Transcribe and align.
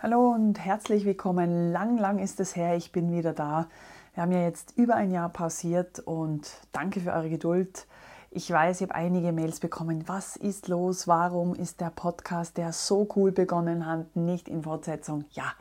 Hallo 0.00 0.32
und 0.32 0.58
herzlich 0.58 1.06
willkommen. 1.06 1.72
Lang, 1.72 1.96
lang 1.96 2.18
ist 2.18 2.40
es 2.40 2.56
her, 2.56 2.76
ich 2.76 2.90
bin 2.90 3.12
wieder 3.12 3.32
da. 3.32 3.68
Wir 4.12 4.24
haben 4.24 4.32
ja 4.32 4.42
jetzt 4.42 4.76
über 4.76 4.96
ein 4.96 5.12
Jahr 5.12 5.28
pausiert 5.28 6.00
und 6.00 6.50
danke 6.72 7.00
für 7.00 7.12
eure 7.12 7.30
Geduld. 7.30 7.86
Ich 8.30 8.50
weiß, 8.50 8.80
ich 8.80 8.88
habe 8.88 8.96
einige 8.96 9.32
Mails 9.32 9.60
bekommen. 9.60 10.06
Was 10.06 10.34
ist 10.36 10.66
los? 10.66 11.06
Warum 11.06 11.54
ist 11.54 11.80
der 11.80 11.90
Podcast, 11.90 12.58
der 12.58 12.72
so 12.72 13.08
cool 13.14 13.30
begonnen 13.30 13.86
hat, 13.86 14.16
nicht 14.16 14.48
in 14.48 14.64
Fortsetzung? 14.64 15.24
Ja, 15.30 15.54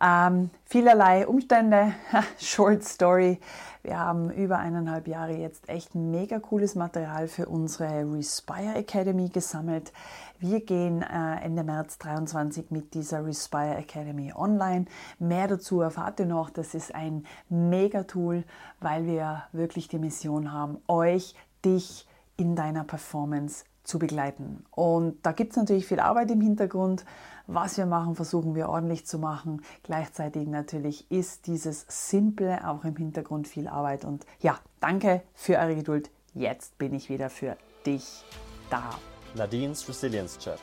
ähm, 0.00 0.50
vielerlei 0.64 1.26
Umstände, 1.26 1.94
Short 2.38 2.82
Story. 2.84 3.38
Wir 3.82 3.98
haben 3.98 4.30
über 4.30 4.58
eineinhalb 4.58 5.08
Jahre 5.08 5.32
jetzt 5.32 5.68
echt 5.68 5.94
mega 5.94 6.38
cooles 6.38 6.74
Material 6.74 7.28
für 7.28 7.46
unsere 7.46 8.10
Respire 8.12 8.74
Academy 8.74 9.30
gesammelt. 9.30 9.92
Wir 10.38 10.60
gehen 10.60 11.02
äh, 11.02 11.42
Ende 11.42 11.64
März 11.64 11.98
23 11.98 12.70
mit 12.70 12.92
dieser 12.92 13.24
Respire 13.24 13.76
Academy 13.76 14.32
online. 14.34 14.84
Mehr 15.18 15.48
dazu 15.48 15.80
erfahrt 15.80 16.20
ihr 16.20 16.26
noch. 16.26 16.50
Das 16.50 16.74
ist 16.74 16.94
ein 16.94 17.24
mega 17.48 18.02
Tool, 18.02 18.44
weil 18.80 19.06
wir 19.06 19.44
wirklich 19.52 19.88
die 19.88 19.98
Mission 19.98 20.52
haben, 20.52 20.78
euch, 20.86 21.34
dich 21.64 22.06
in 22.36 22.56
deiner 22.56 22.84
Performance 22.84 23.64
zu 23.84 23.98
begleiten. 23.98 24.64
Und 24.70 25.24
da 25.24 25.32
gibt 25.32 25.52
es 25.52 25.56
natürlich 25.56 25.86
viel 25.86 26.00
Arbeit 26.00 26.30
im 26.30 26.40
Hintergrund. 26.40 27.04
Was 27.46 27.76
wir 27.76 27.86
machen, 27.86 28.14
versuchen 28.14 28.54
wir 28.54 28.68
ordentlich 28.68 29.06
zu 29.06 29.18
machen. 29.18 29.62
Gleichzeitig 29.82 30.46
natürlich 30.46 31.10
ist 31.10 31.46
dieses 31.46 31.84
Simple 31.88 32.68
auch 32.68 32.84
im 32.84 32.94
Hintergrund 32.96 33.48
viel 33.48 33.66
Arbeit. 33.66 34.04
Und 34.04 34.24
ja, 34.40 34.58
danke 34.78 35.22
für 35.34 35.58
eure 35.58 35.74
Geduld. 35.74 36.10
Jetzt 36.34 36.78
bin 36.78 36.94
ich 36.94 37.08
wieder 37.08 37.28
für 37.28 37.56
dich 37.84 38.24
da. 38.70 38.90
Nadines 39.34 39.88
Resilience 39.88 40.38
Chat. 40.38 40.60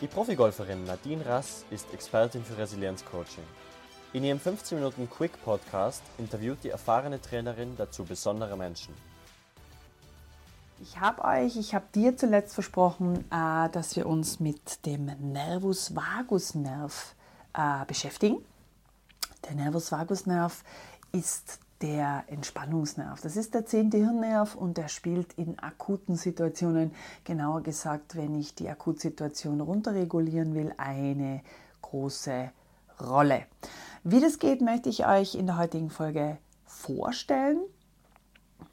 Die 0.00 0.06
Profigolferin 0.06 0.84
Nadine 0.84 1.24
Rass 1.24 1.64
ist 1.70 1.92
Expertin 1.92 2.42
für 2.44 2.56
Resilienzcoaching. 2.58 3.44
In 4.14 4.24
ihrem 4.24 4.38
15 4.38 4.78
Minuten 4.78 5.10
Quick 5.10 5.32
Podcast 5.44 6.02
interviewt 6.18 6.58
die 6.62 6.70
erfahrene 6.70 7.20
Trainerin 7.20 7.74
dazu 7.76 8.04
besondere 8.04 8.56
Menschen. 8.56 8.94
Ich 10.80 11.00
habe 11.00 11.24
euch, 11.24 11.56
ich 11.56 11.74
habe 11.74 11.86
dir 11.94 12.16
zuletzt 12.16 12.54
versprochen, 12.54 13.24
äh, 13.30 13.68
dass 13.70 13.96
wir 13.96 14.06
uns 14.06 14.40
mit 14.40 14.84
dem 14.86 15.06
Nervus 15.32 15.94
vagus 15.94 16.54
Nerv 16.54 17.14
äh, 17.54 17.84
beschäftigen. 17.86 18.44
Der 19.48 19.54
Nervus 19.54 19.92
vagus 19.92 20.26
Nerv 20.26 20.64
ist 21.12 21.60
der 21.80 22.24
Entspannungsnerv. 22.28 23.20
Das 23.20 23.36
ist 23.36 23.54
der 23.54 23.66
zehnte 23.66 23.98
Hirnnerv 23.98 24.54
und 24.54 24.78
der 24.78 24.88
spielt 24.88 25.34
in 25.34 25.58
akuten 25.58 26.16
Situationen, 26.16 26.92
genauer 27.24 27.62
gesagt, 27.62 28.16
wenn 28.16 28.34
ich 28.34 28.54
die 28.54 28.68
Akutsituation 28.68 29.60
runterregulieren 29.60 30.54
will, 30.54 30.72
eine 30.78 31.42
große 31.82 32.50
Rolle. 33.00 33.44
Wie 34.02 34.20
das 34.20 34.38
geht, 34.38 34.60
möchte 34.60 34.88
ich 34.88 35.06
euch 35.06 35.34
in 35.34 35.46
der 35.46 35.58
heutigen 35.58 35.90
Folge 35.90 36.38
vorstellen. 36.64 37.58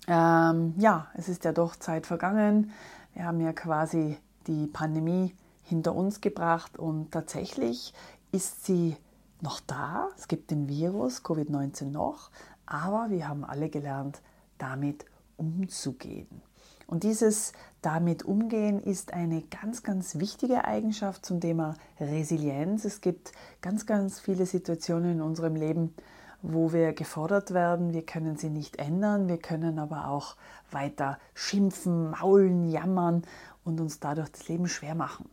Ähm, 0.07 0.73
ja, 0.77 1.07
es 1.13 1.29
ist 1.29 1.43
ja 1.43 1.51
doch 1.51 1.75
Zeit 1.75 2.05
vergangen. 2.05 2.71
Wir 3.13 3.25
haben 3.25 3.39
ja 3.41 3.53
quasi 3.53 4.17
die 4.47 4.67
Pandemie 4.67 5.35
hinter 5.63 5.95
uns 5.95 6.21
gebracht 6.21 6.77
und 6.77 7.11
tatsächlich 7.11 7.93
ist 8.31 8.65
sie 8.65 8.97
noch 9.41 9.59
da. 9.59 10.09
Es 10.17 10.27
gibt 10.27 10.51
den 10.51 10.67
Virus 10.67 11.23
Covid-19 11.23 11.85
noch, 11.85 12.29
aber 12.65 13.07
wir 13.09 13.27
haben 13.27 13.43
alle 13.43 13.69
gelernt, 13.69 14.21
damit 14.57 15.05
umzugehen. 15.37 16.41
Und 16.87 17.03
dieses 17.03 17.53
damit 17.81 18.23
umgehen 18.23 18.83
ist 18.83 19.13
eine 19.13 19.43
ganz, 19.43 19.81
ganz 19.81 20.19
wichtige 20.19 20.65
Eigenschaft 20.65 21.25
zum 21.25 21.39
Thema 21.39 21.75
Resilienz. 21.99 22.85
Es 22.85 23.01
gibt 23.01 23.31
ganz, 23.61 23.85
ganz 23.85 24.19
viele 24.19 24.45
Situationen 24.45 25.13
in 25.13 25.21
unserem 25.21 25.55
Leben, 25.55 25.95
wo 26.41 26.73
wir 26.73 26.93
gefordert 26.93 27.53
werden. 27.53 27.93
Wir 27.93 28.05
können 28.05 28.37
sie 28.37 28.49
nicht 28.49 28.77
ändern, 28.77 29.27
wir 29.27 29.37
können 29.37 29.79
aber 29.79 30.07
auch 30.07 30.35
weiter 30.71 31.19
schimpfen, 31.33 32.11
maulen, 32.11 32.69
jammern 32.69 33.23
und 33.63 33.79
uns 33.79 33.99
dadurch 33.99 34.29
das 34.29 34.47
Leben 34.47 34.67
schwer 34.67 34.95
machen. 34.95 35.29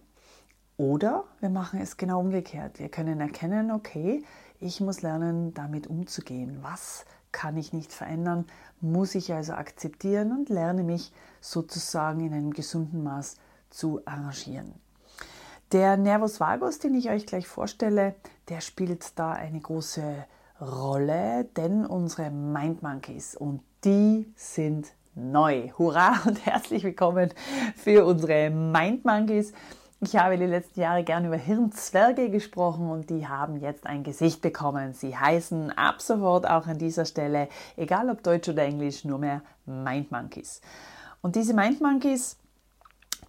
Oder 0.76 1.24
wir 1.40 1.50
machen 1.50 1.80
es 1.80 1.96
genau 1.96 2.20
umgekehrt. 2.20 2.78
Wir 2.78 2.88
können 2.88 3.20
erkennen, 3.20 3.72
okay, 3.72 4.22
ich 4.60 4.80
muss 4.80 5.02
lernen, 5.02 5.54
damit 5.54 5.86
umzugehen. 5.86 6.58
Was 6.62 7.04
kann 7.32 7.56
ich 7.56 7.72
nicht 7.72 7.92
verändern, 7.92 8.46
muss 8.80 9.14
ich 9.14 9.32
also 9.32 9.52
akzeptieren 9.52 10.32
und 10.32 10.48
lerne 10.48 10.82
mich 10.82 11.12
sozusagen 11.40 12.20
in 12.20 12.32
einem 12.32 12.52
gesunden 12.52 13.02
Maß 13.02 13.36
zu 13.70 14.00
arrangieren. 14.06 14.74
Der 15.72 15.96
Nervus 15.96 16.40
vagus, 16.40 16.78
den 16.78 16.94
ich 16.94 17.10
euch 17.10 17.26
gleich 17.26 17.46
vorstelle, 17.46 18.14
der 18.48 18.60
spielt 18.62 19.18
da 19.18 19.32
eine 19.32 19.60
große 19.60 20.24
Rolle, 20.60 21.44
denn 21.56 21.86
unsere 21.86 22.30
Mind 22.30 22.82
Monkeys 22.82 23.36
und 23.36 23.60
die 23.84 24.32
sind 24.34 24.88
neu. 25.14 25.70
Hurra 25.78 26.20
und 26.26 26.44
herzlich 26.44 26.82
willkommen 26.82 27.32
für 27.76 28.04
unsere 28.04 28.50
Mind 28.50 29.04
Monkeys. 29.04 29.52
Ich 30.00 30.16
habe 30.16 30.36
die 30.36 30.46
letzten 30.46 30.80
Jahre 30.80 31.04
gern 31.04 31.24
über 31.24 31.36
Hirnzwerge 31.36 32.28
gesprochen 32.30 32.90
und 32.90 33.08
die 33.08 33.28
haben 33.28 33.60
jetzt 33.60 33.86
ein 33.86 34.02
Gesicht 34.02 34.42
bekommen. 34.42 34.94
Sie 34.94 35.16
heißen 35.16 35.70
ab 35.78 36.02
sofort 36.02 36.48
auch 36.48 36.66
an 36.66 36.78
dieser 36.78 37.04
Stelle, 37.04 37.48
egal 37.76 38.10
ob 38.10 38.24
Deutsch 38.24 38.48
oder 38.48 38.64
Englisch, 38.64 39.04
nur 39.04 39.18
mehr 39.18 39.42
Mind 39.64 40.10
Monkeys. 40.10 40.60
Und 41.20 41.36
diese 41.36 41.54
Mind 41.54 41.80
Monkeys, 41.80 42.36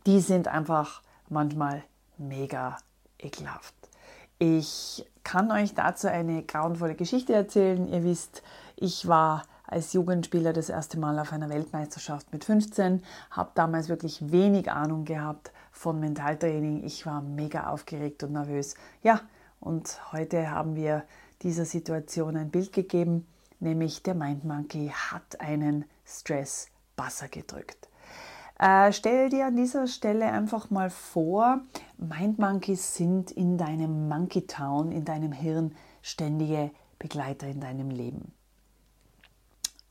die 0.07 0.19
sind 0.19 0.47
einfach 0.47 1.03
manchmal 1.29 1.83
mega 2.17 2.77
ekelhaft. 3.19 3.75
Ich 4.39 5.05
kann 5.29 5.51
euch 5.51 5.75
dazu 5.75 6.07
eine 6.07 6.41
grauenvolle 6.41 6.95
Geschichte 6.95 7.33
erzählen. 7.33 7.87
Ihr 7.87 8.03
wisst, 8.03 8.41
ich 8.75 9.07
war 9.07 9.43
als 9.67 9.93
Jugendspieler 9.93 10.53
das 10.53 10.69
erste 10.69 10.97
Mal 10.97 11.19
auf 11.19 11.31
einer 11.31 11.49
Weltmeisterschaft 11.49 12.33
mit 12.33 12.43
15, 12.43 13.03
habe 13.29 13.51
damals 13.53 13.89
wirklich 13.89 14.31
wenig 14.31 14.71
Ahnung 14.71 15.05
gehabt 15.05 15.51
von 15.71 15.99
Mentaltraining. 15.99 16.83
Ich 16.83 17.05
war 17.05 17.21
mega 17.21 17.67
aufgeregt 17.67 18.23
und 18.23 18.31
nervös. 18.31 18.73
Ja, 19.03 19.21
und 19.59 19.99
heute 20.11 20.49
haben 20.49 20.75
wir 20.75 21.03
dieser 21.43 21.65
Situation 21.65 22.35
ein 22.35 22.49
Bild 22.49 22.73
gegeben, 22.73 23.27
nämlich 23.59 24.01
der 24.01 24.15
Mind 24.15 24.45
Monkey 24.45 24.91
hat 24.91 25.39
einen 25.39 25.85
Stress 26.05 26.69
Buzzer 26.95 27.27
gedrückt. 27.27 27.88
Äh, 28.59 28.91
stell 28.91 29.29
dir 29.29 29.45
an 29.45 29.55
dieser 29.55 29.87
Stelle 29.87 30.25
einfach 30.25 30.69
mal 30.69 30.89
vor, 30.89 31.61
Mind 31.97 32.39
Monkeys 32.39 32.93
sind 32.93 33.31
in 33.31 33.57
deinem 33.57 34.09
Monkey 34.09 34.47
Town, 34.47 34.91
in 34.91 35.05
deinem 35.05 35.31
Hirn 35.31 35.75
ständige 36.01 36.71
Begleiter 36.99 37.47
in 37.47 37.61
deinem 37.61 37.89
Leben. 37.89 38.33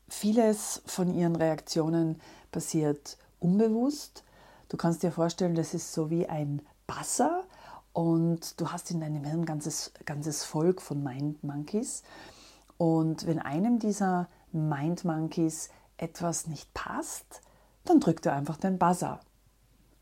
Vieles 0.07 0.83
von 0.85 1.11
ihren 1.13 1.35
Reaktionen 1.35 2.21
passiert 2.51 3.17
unbewusst. 3.39 4.23
Du 4.69 4.77
kannst 4.77 5.01
dir 5.01 5.11
vorstellen, 5.11 5.55
das 5.55 5.73
ist 5.73 5.91
so 5.91 6.11
wie 6.11 6.27
ein 6.27 6.61
Buzzer 6.85 7.45
und 7.93 8.61
du 8.61 8.71
hast 8.71 8.91
in 8.91 8.99
deinem 8.99 9.23
Hirn 9.23 9.41
ein 9.41 9.45
ganzes, 9.45 9.91
ganzes 10.05 10.43
Volk 10.43 10.79
von 10.79 11.03
Mind 11.03 11.43
Monkeys. 11.43 12.03
Und 12.77 13.25
wenn 13.25 13.39
einem 13.39 13.79
dieser 13.79 14.29
Mind 14.51 15.05
Monkeys 15.05 15.69
etwas 15.97 16.45
nicht 16.45 16.71
passt, 16.75 17.41
dann 17.89 17.99
drückt 17.99 18.25
er 18.25 18.33
einfach 18.33 18.57
den 18.57 18.77
Buzzer. 18.77 19.19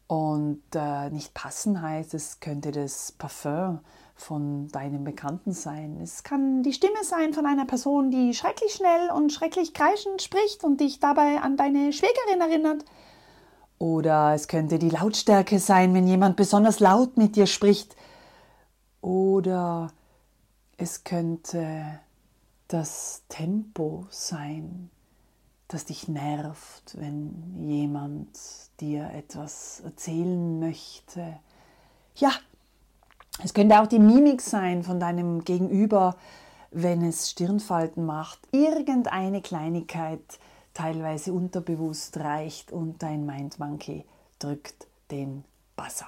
Und 0.07 0.63
äh, 0.73 1.09
nicht 1.09 1.33
passen 1.33 1.81
heißt, 1.81 2.13
es 2.13 2.39
könnte 2.39 2.71
das 2.71 3.11
Parfum 3.11 3.79
von 4.15 4.67
deinem 4.69 5.03
Bekannten 5.03 5.51
sein. 5.51 5.99
Es 6.01 6.23
kann 6.23 6.63
die 6.63 6.73
Stimme 6.73 7.03
sein 7.03 7.33
von 7.33 7.45
einer 7.45 7.65
Person, 7.65 8.09
die 8.09 8.33
schrecklich 8.33 8.73
schnell 8.73 9.11
und 9.11 9.31
schrecklich 9.31 9.73
kreischend 9.73 10.21
spricht 10.21 10.63
und 10.63 10.79
dich 10.79 10.99
dabei 10.99 11.41
an 11.41 11.57
deine 11.57 11.93
Schwägerin 11.93 12.41
erinnert. 12.41 12.85
Oder 13.79 14.33
es 14.33 14.47
könnte 14.47 14.79
die 14.79 14.89
Lautstärke 14.89 15.59
sein, 15.59 15.93
wenn 15.93 16.07
jemand 16.07 16.35
besonders 16.35 16.79
laut 16.79 17.17
mit 17.17 17.35
dir 17.35 17.45
spricht. 17.45 17.95
Oder 19.01 19.91
es 20.78 21.03
könnte 21.03 21.99
das 22.67 23.23
Tempo 23.29 24.07
sein, 24.09 24.90
das 25.67 25.85
dich 25.85 26.08
nervt, 26.08 26.96
wenn 26.97 27.67
jemand 27.67 28.29
dir 28.79 29.09
etwas 29.11 29.81
erzählen 29.81 30.59
möchte. 30.59 31.40
Ja, 32.16 32.31
es 33.43 33.53
könnte 33.53 33.79
auch 33.79 33.87
die 33.87 33.99
Mimik 33.99 34.41
sein 34.41 34.84
von 34.84 34.99
deinem 34.99 35.43
Gegenüber, 35.43 36.16
wenn 36.72 37.03
es 37.03 37.29
Stirnfalten 37.29 38.05
macht. 38.05 38.40
Irgendeine 38.52 39.41
Kleinigkeit, 39.41 40.40
teilweise 40.73 41.34
unterbewusst, 41.34 42.17
reicht 42.17 42.72
und 42.72 43.03
dein 43.03 43.25
Mind 43.25 43.59
Monkey 43.59 44.05
drückt 44.40 44.87
den 45.11 45.43
Buzzer. 45.75 46.08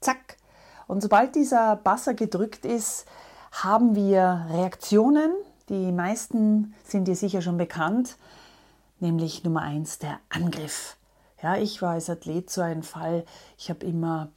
Zack. 0.00 0.36
Und 0.86 1.02
sobald 1.02 1.34
dieser 1.34 1.76
Buzzer 1.76 2.14
gedrückt 2.14 2.64
ist, 2.64 3.06
haben 3.50 3.94
wir 3.94 4.46
Reaktionen. 4.50 5.32
Die 5.68 5.92
meisten 5.92 6.74
sind 6.84 7.08
dir 7.08 7.16
sicher 7.16 7.42
schon 7.42 7.56
bekannt 7.56 8.16
nämlich 9.00 9.44
Nummer 9.44 9.62
eins 9.62 9.98
der 9.98 10.18
Angriff. 10.28 10.96
Ja, 11.42 11.56
ich 11.56 11.82
war 11.82 11.92
als 11.92 12.10
Athlet 12.10 12.50
so 12.50 12.60
ein 12.60 12.82
Fall. 12.82 13.24
Ich 13.56 13.70
habe 13.70 13.84
immer, 13.86 14.30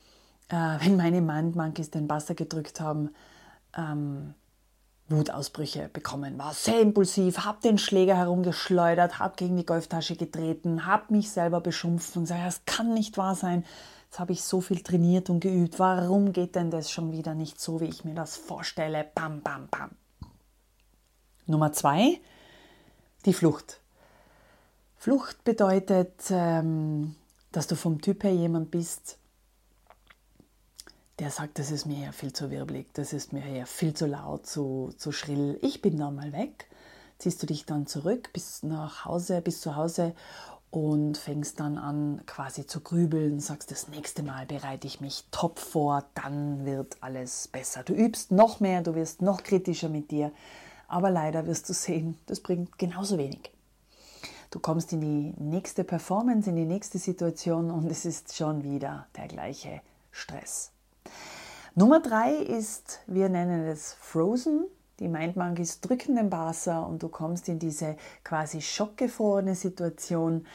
äh, 0.49 0.55
wenn 0.79 0.97
meine 0.97 1.21
Mind 1.21 1.55
Monkeys 1.55 1.89
den 1.89 2.07
Buzzer 2.07 2.35
gedrückt 2.35 2.79
haben, 2.79 3.09
ähm, 3.75 4.33
Wutausbrüche 5.09 5.89
bekommen, 5.89 6.37
war 6.37 6.53
sehr 6.53 6.79
impulsiv, 6.79 7.39
habe 7.39 7.61
den 7.61 7.77
Schläger 7.77 8.15
herumgeschleudert, 8.15 9.19
habe 9.19 9.35
gegen 9.35 9.57
die 9.57 9.65
Golftasche 9.65 10.15
getreten, 10.15 10.85
habe 10.85 11.13
mich 11.13 11.31
selber 11.31 11.59
beschimpft 11.59 12.15
und 12.15 12.23
gesagt, 12.23 12.45
das 12.45 12.61
kann 12.65 12.93
nicht 12.93 13.17
wahr 13.17 13.35
sein. 13.35 13.65
Jetzt 14.05 14.19
habe 14.19 14.33
ich 14.33 14.43
so 14.43 14.61
viel 14.61 14.81
trainiert 14.81 15.29
und 15.29 15.39
geübt. 15.39 15.79
Warum 15.79 16.33
geht 16.33 16.55
denn 16.55 16.71
das 16.71 16.91
schon 16.91 17.11
wieder 17.11 17.33
nicht 17.33 17.59
so, 17.59 17.81
wie 17.81 17.85
ich 17.85 18.03
mir 18.03 18.13
das 18.13 18.35
vorstelle? 18.35 19.09
Bam, 19.15 19.41
bam, 19.41 19.67
bam. 19.69 19.91
Nummer 21.45 21.71
zwei, 21.73 22.19
die 23.25 23.33
Flucht. 23.33 23.80
Flucht 25.01 25.43
bedeutet, 25.43 26.13
ähm, 26.29 27.15
dass 27.51 27.65
du 27.65 27.75
vom 27.75 28.01
Typ 28.01 28.23
her 28.23 28.35
jemand 28.35 28.69
bist, 28.69 29.17
der 31.17 31.31
sagt, 31.31 31.57
das 31.57 31.71
ist 31.71 31.87
mir 31.87 32.05
ja 32.05 32.11
viel 32.11 32.33
zu 32.33 32.51
wirbelig, 32.51 32.93
das 32.93 33.11
ist 33.11 33.33
mir 33.33 33.43
ja 33.47 33.65
viel 33.65 33.95
zu 33.95 34.05
laut, 34.05 34.45
zu, 34.45 34.93
zu 34.95 35.11
schrill. 35.11 35.57
Ich 35.63 35.81
bin 35.81 35.97
da 35.97 36.11
mal 36.11 36.33
weg. 36.33 36.67
Ziehst 37.17 37.41
du 37.41 37.47
dich 37.47 37.65
dann 37.65 37.87
zurück 37.87 38.29
bis 38.31 38.61
nach 38.61 39.03
Hause, 39.05 39.41
bis 39.41 39.61
zu 39.61 39.75
Hause 39.75 40.13
und 40.69 41.17
fängst 41.17 41.59
dann 41.59 41.79
an 41.79 42.21
quasi 42.27 42.67
zu 42.67 42.81
grübeln, 42.81 43.39
sagst, 43.39 43.71
das 43.71 43.87
nächste 43.87 44.21
Mal 44.21 44.45
bereite 44.45 44.85
ich 44.85 45.01
mich 45.01 45.25
top 45.31 45.57
vor, 45.57 46.05
dann 46.13 46.63
wird 46.63 46.97
alles 47.01 47.47
besser. 47.47 47.81
Du 47.81 47.93
übst 47.93 48.31
noch 48.31 48.59
mehr, 48.59 48.83
du 48.83 48.93
wirst 48.93 49.23
noch 49.23 49.41
kritischer 49.41 49.89
mit 49.89 50.11
dir, 50.11 50.31
aber 50.87 51.09
leider 51.09 51.47
wirst 51.47 51.67
du 51.69 51.73
sehen, 51.73 52.19
das 52.27 52.39
bringt 52.39 52.77
genauso 52.77 53.17
wenig. 53.17 53.51
Du 54.51 54.59
kommst 54.59 54.91
in 54.91 54.99
die 54.99 55.33
nächste 55.41 55.85
Performance, 55.85 56.49
in 56.49 56.57
die 56.57 56.65
nächste 56.65 56.97
Situation 56.97 57.71
und 57.71 57.89
es 57.89 58.03
ist 58.03 58.35
schon 58.35 58.63
wieder 58.63 59.07
der 59.15 59.29
gleiche 59.29 59.81
Stress. 60.11 60.73
Nummer 61.73 62.01
drei 62.01 62.33
ist, 62.33 62.99
wir 63.07 63.29
nennen 63.29 63.65
es 63.65 63.93
Frozen. 63.93 64.65
Die 64.99 65.07
Mindmonkeys 65.07 65.79
drücken 65.79 66.17
den 66.17 66.29
Buzzer 66.29 66.85
und 66.85 67.01
du 67.01 67.07
kommst 67.07 67.47
in 67.47 67.59
diese 67.59 67.95
quasi 68.25 68.59
schockgefrorene 68.59 69.55
Situation. 69.55 70.45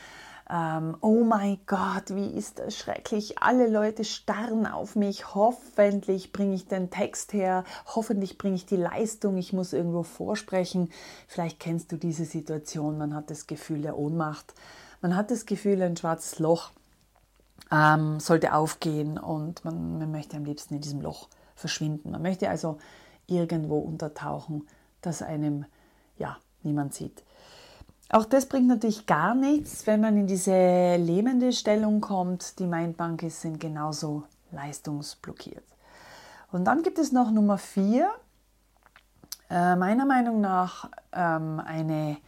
Ähm, 0.49 0.97
oh 1.01 1.25
mein 1.25 1.59
Gott, 1.67 2.15
wie 2.15 2.29
ist 2.29 2.61
das 2.61 2.77
schrecklich. 2.77 3.39
Alle 3.39 3.69
Leute 3.69 4.05
starren 4.05 4.67
auf 4.67 4.95
mich. 4.95 5.35
Hoffentlich 5.35 6.33
bringe 6.33 6.55
ich 6.55 6.69
den 6.69 6.91
Text 6.91 7.33
her. 7.33 7.65
Hoffentlich 7.87 8.39
bringe 8.39 8.55
ich 8.55 8.67
die 8.67 8.77
Leistung. 8.77 9.37
Ich 9.39 9.53
muss 9.53 9.73
irgendwo 9.73 10.05
vorsprechen. 10.05 10.91
Vielleicht 11.27 11.59
kennst 11.59 11.91
du 11.91 11.97
diese 11.97 12.25
Situation. 12.25 12.99
Man 12.99 13.15
hat 13.15 13.31
das 13.31 13.47
Gefühl 13.47 13.83
der 13.83 13.99
Ohnmacht. 13.99 14.55
Man 15.01 15.17
hat 15.17 15.31
das 15.31 15.47
Gefühl, 15.47 15.83
ein 15.83 15.97
schwarzes 15.97 16.39
Loch 16.39 16.71
ähm, 17.73 18.21
sollte 18.21 18.55
aufgehen 18.55 19.19
und 19.19 19.65
man, 19.65 19.99
man 19.99 20.11
möchte 20.11 20.37
am 20.37 20.45
liebsten 20.45 20.75
in 20.75 20.81
diesem 20.81 21.01
Loch 21.01 21.29
verschwinden. 21.57 22.13
Man 22.13 22.23
möchte 22.23 22.49
also 22.49 22.79
irgendwo 23.27 23.79
untertauchen, 23.79 24.67
dass 25.01 25.23
einem 25.23 25.65
ja 26.19 26.37
niemand 26.63 26.95
sieht. 26.95 27.25
Auch 28.09 28.25
das 28.25 28.47
bringt 28.47 28.69
natürlich 28.69 29.07
gar 29.07 29.35
nichts, 29.35 29.87
wenn 29.87 30.01
man 30.01 30.17
in 30.17 30.27
diese 30.27 30.97
lähmende 30.97 31.53
Stellung 31.53 32.01
kommt. 32.01 32.59
Die 32.59 32.67
Mindbunkies 32.67 33.41
sind 33.41 33.59
genauso 33.59 34.23
leistungsblockiert. 34.53 35.65
Und 36.53 36.65
dann 36.65 36.83
gibt 36.83 36.99
es 36.99 37.11
noch 37.11 37.31
Nummer 37.31 37.59
vier. 37.59 38.11
Äh, 39.51 39.77
meiner 39.77 40.07
Meinung 40.07 40.41
nach 40.41 40.89
ähm, 41.13 41.61
eine 41.65 42.19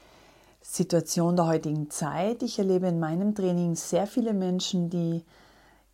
Situation 0.61 1.37
der 1.37 1.47
heutigen 1.47 1.91
Zeit. 1.91 2.43
Ich 2.43 2.59
erlebe 2.59 2.89
in 2.89 2.99
meinem 2.99 3.35
Training 3.35 3.75
sehr 3.75 4.07
viele 4.07 4.35
Menschen, 4.35 4.91
die 4.91 5.25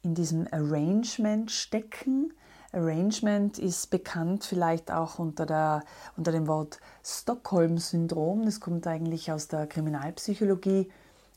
in 0.03 0.15
diesem 0.15 0.47
Arrangement 0.51 1.51
stecken. 1.51 2.33
Arrangement 2.75 3.59
ist 3.59 3.91
bekannt 3.91 4.45
vielleicht 4.45 4.91
auch 4.91 5.19
unter, 5.19 5.47
der, 5.47 5.85
unter 6.17 6.33
dem 6.33 6.47
Wort 6.47 6.81
Stockholm-Syndrom. 7.05 8.45
Das 8.45 8.61
kommt 8.61 8.87
eigentlich 8.87 9.33
aus 9.33 9.49
der 9.49 9.67
Kriminalpsychologie. 9.67 10.91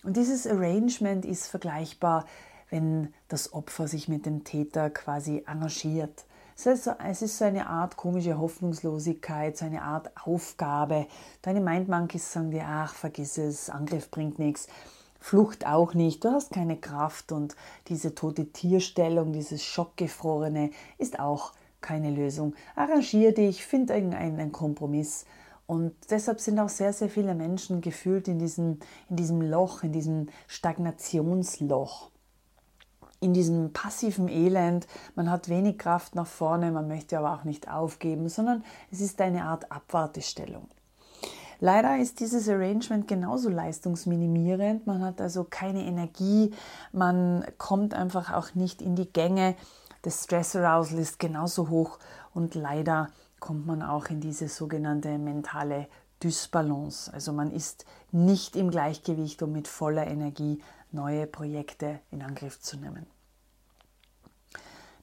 Und 0.03 0.17
dieses 0.17 0.47
Arrangement 0.47 1.25
ist 1.25 1.47
vergleichbar, 1.47 2.25
wenn 2.69 3.13
das 3.27 3.53
Opfer 3.53 3.87
sich 3.87 4.07
mit 4.07 4.25
dem 4.25 4.43
Täter 4.43 4.89
quasi 4.89 5.43
engagiert. 5.47 6.25
Es 6.55 7.21
ist 7.21 7.37
so 7.37 7.45
eine 7.45 7.67
Art 7.67 7.97
komische 7.97 8.39
Hoffnungslosigkeit, 8.39 9.55
so 9.55 9.65
eine 9.65 9.83
Art 9.83 10.09
Aufgabe. 10.25 11.05
Deine 11.43 11.61
Mindmonkeys 11.61 12.33
sagen 12.33 12.49
dir, 12.49 12.65
ach, 12.67 12.95
vergiss 12.95 13.37
es, 13.37 13.69
Angriff 13.69 14.09
bringt 14.09 14.39
nichts. 14.39 14.67
Flucht 15.19 15.65
auch 15.65 15.93
nicht, 15.93 16.23
du 16.23 16.29
hast 16.29 16.51
keine 16.51 16.77
Kraft 16.77 17.31
und 17.31 17.55
diese 17.87 18.15
tote 18.15 18.51
Tierstellung, 18.51 19.33
dieses 19.33 19.63
Schockgefrorene 19.63 20.71
ist 20.97 21.19
auch 21.19 21.53
keine 21.81 22.11
Lösung. 22.11 22.53
Arrangier 22.75 23.33
dich, 23.33 23.65
find 23.65 23.89
irgendeinen 23.89 24.51
Kompromiss. 24.51 25.25
Und 25.65 25.93
deshalb 26.09 26.39
sind 26.39 26.59
auch 26.59 26.69
sehr, 26.69 26.93
sehr 26.93 27.09
viele 27.09 27.35
Menschen 27.35 27.81
gefühlt 27.81 28.27
in 28.27 28.39
diesem, 28.39 28.79
in 29.09 29.15
diesem 29.17 29.41
Loch, 29.41 29.83
in 29.83 29.91
diesem 29.91 30.27
Stagnationsloch 30.47 32.09
in 33.19 33.33
diesem 33.33 33.73
passiven 33.73 34.27
Elend. 34.27 34.87
Man 35.15 35.31
hat 35.31 35.49
wenig 35.49 35.77
Kraft 35.77 36.15
nach 36.15 36.27
vorne, 36.27 36.71
man 36.71 36.87
möchte 36.87 37.17
aber 37.17 37.33
auch 37.33 37.43
nicht 37.43 37.69
aufgeben, 37.69 38.29
sondern 38.29 38.63
es 38.91 39.01
ist 39.01 39.19
eine 39.21 39.45
Art 39.45 39.71
Abwartestellung. 39.71 40.69
Leider 41.59 41.97
ist 41.97 42.19
dieses 42.19 42.47
Arrangement 42.47 43.07
genauso 43.07 43.49
leistungsminimierend. 43.49 44.85
Man 44.85 45.03
hat 45.03 45.21
also 45.21 45.43
keine 45.43 45.83
Energie, 45.85 46.53
man 46.91 47.45
kommt 47.57 47.93
einfach 47.93 48.31
auch 48.31 48.53
nicht 48.55 48.81
in 48.81 48.95
die 48.95 49.11
Gänge. 49.11 49.55
Das 50.03 50.23
Stress 50.23 50.55
Arousal 50.55 50.99
ist 50.99 51.19
genauso 51.19 51.69
hoch 51.69 51.99
und 52.33 52.55
leider 52.55 53.09
kommt 53.39 53.65
man 53.65 53.81
auch 53.81 54.07
in 54.07 54.21
diese 54.21 54.47
sogenannte 54.47 55.17
mentale 55.17 55.87
Dysbalance. 56.23 57.11
Also 57.11 57.33
man 57.33 57.51
ist 57.51 57.85
nicht 58.11 58.55
im 58.55 58.71
Gleichgewicht, 58.71 59.41
um 59.43 59.51
mit 59.51 59.67
voller 59.67 60.07
Energie 60.07 60.61
neue 60.91 61.27
Projekte 61.27 61.99
in 62.11 62.21
Angriff 62.21 62.59
zu 62.59 62.77
nehmen. 62.77 63.05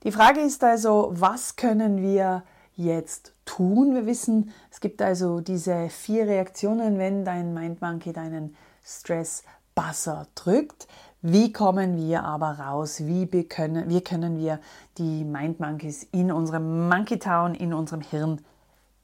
Die 0.03 0.13
Frage 0.13 0.41
ist 0.41 0.63
also, 0.63 1.11
was 1.15 1.57
können 1.57 2.03
wir 2.03 2.45
jetzt 2.77 3.34
tun? 3.45 3.95
Wir 3.95 4.07
wissen, 4.07 4.53
es 4.71 4.81
gibt 4.81 5.03
also 5.03 5.41
diese 5.41 5.89
vier 5.89 6.27
Reaktionen, 6.27 6.99
wenn 6.99 7.25
dein 7.25 7.55
Mindmonkey 7.55 8.13
deinen 8.13 8.57
Stress-Buzzer 8.85 10.27
drückt. 10.35 10.87
Wie 11.23 11.53
kommen 11.53 11.97
wir 11.97 12.23
aber 12.25 12.59
raus? 12.59 13.07
Wie 13.07 13.27
können, 13.45 13.89
wie 13.89 14.03
können 14.03 14.39
wir 14.39 14.61
die 14.99 15.25
Mindmonkeys 15.25 16.03
in 16.13 16.31
unserem 16.31 16.89
Monkey 16.89 17.19
Town, 17.19 17.55
in 17.55 17.73
unserem 17.73 18.03
Hirn 18.03 18.45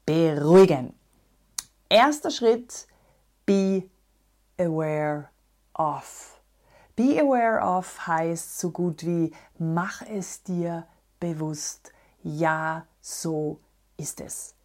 beruhigen? 0.05 0.93
Erster 1.89 2.29
Schritt, 2.29 2.87
be 3.45 3.83
aware 4.59 5.29
of. 5.73 6.39
Be 6.95 7.19
aware 7.19 7.59
of 7.59 8.05
heißt 8.05 8.59
so 8.59 8.69
gut 8.69 9.05
wie 9.05 9.33
mach 9.57 10.01
es 10.03 10.43
dir 10.43 10.85
bewusst. 11.19 11.91
Ja, 12.21 12.85
so 13.01 13.59
ist 14.01 14.21
es. 14.21 14.55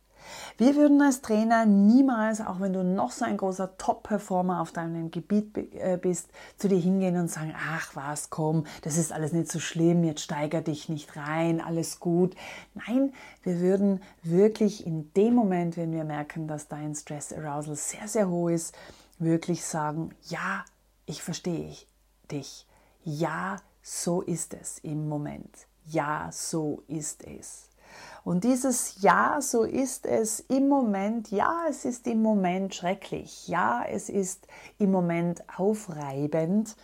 Wir 0.58 0.74
würden 0.74 1.00
als 1.02 1.22
Trainer 1.22 1.66
niemals, 1.66 2.40
auch 2.40 2.60
wenn 2.60 2.72
du 2.72 2.82
noch 2.82 3.10
so 3.10 3.24
ein 3.24 3.36
großer 3.36 3.76
Top-Performer 3.76 4.60
auf 4.60 4.72
deinem 4.72 5.10
Gebiet 5.10 5.56
äh, 5.56 5.98
bist, 6.00 6.30
zu 6.56 6.68
dir 6.68 6.78
hingehen 6.78 7.16
und 7.16 7.30
sagen, 7.30 7.54
ach 7.56 7.94
was, 7.94 8.30
komm, 8.30 8.66
das 8.82 8.96
ist 8.96 9.12
alles 9.12 9.32
nicht 9.32 9.50
so 9.50 9.60
schlimm, 9.60 10.04
jetzt 10.04 10.22
steiger 10.22 10.62
dich 10.62 10.88
nicht 10.88 11.16
rein, 11.16 11.60
alles 11.60 12.00
gut. 12.00 12.34
Nein, 12.74 13.12
wir 13.42 13.60
würden 13.60 14.02
wirklich 14.22 14.86
in 14.86 15.12
dem 15.14 15.34
Moment, 15.34 15.76
wenn 15.76 15.92
wir 15.92 16.04
merken, 16.04 16.48
dass 16.48 16.68
dein 16.68 16.94
Stress-Arousal 16.94 17.76
sehr, 17.76 18.08
sehr 18.08 18.28
hoch 18.28 18.48
ist, 18.48 18.74
wirklich 19.18 19.64
sagen, 19.64 20.10
ja, 20.22 20.64
ich 21.06 21.22
verstehe 21.22 21.72
dich. 22.30 22.66
Ja, 23.04 23.56
so 23.82 24.22
ist 24.22 24.54
es 24.54 24.78
im 24.78 25.08
Moment. 25.08 25.66
Ja, 25.86 26.30
so 26.32 26.82
ist 26.88 27.24
es. 27.24 27.68
Und 28.24 28.44
dieses 28.44 29.00
Ja, 29.02 29.40
so 29.40 29.62
ist 29.62 30.06
es 30.06 30.40
im 30.40 30.68
Moment, 30.68 31.30
ja, 31.30 31.64
es 31.68 31.84
ist 31.84 32.06
im 32.06 32.22
Moment 32.22 32.74
schrecklich, 32.74 33.46
ja, 33.48 33.84
es 33.88 34.08
ist 34.08 34.46
im 34.78 34.90
Moment 34.90 35.44
aufreibend, 35.56 36.76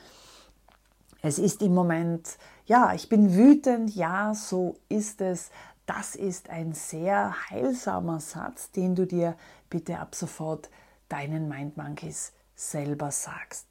es 1.20 1.38
ist 1.38 1.62
im 1.62 1.74
Moment, 1.74 2.38
ja, 2.66 2.94
ich 2.94 3.08
bin 3.08 3.34
wütend, 3.34 3.94
ja, 3.94 4.34
so 4.34 4.76
ist 4.88 5.20
es. 5.20 5.50
Das 5.86 6.14
ist 6.14 6.50
ein 6.50 6.74
sehr 6.74 7.34
heilsamer 7.50 8.20
Satz, 8.20 8.70
den 8.70 8.94
du 8.94 9.06
dir 9.06 9.36
bitte 9.68 9.98
ab 9.98 10.14
sofort 10.14 10.70
deinen 11.08 11.48
Mind 11.48 11.76
Monkeys 11.76 12.32
selber 12.54 13.10
sagst. 13.10 13.66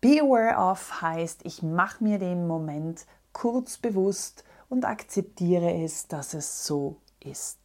Be 0.00 0.20
aware 0.20 0.56
of 0.56 1.00
heißt, 1.00 1.40
ich 1.44 1.62
mache 1.62 2.02
mir 2.04 2.18
den 2.18 2.46
Moment 2.46 3.06
kurz 3.32 3.78
bewusst 3.78 4.44
und 4.68 4.84
akzeptiere 4.84 5.82
es, 5.82 6.06
dass 6.08 6.34
es 6.34 6.66
so 6.66 6.96
ist. 7.20 7.58